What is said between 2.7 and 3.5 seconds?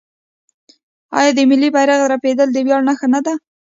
نښه نه ده؟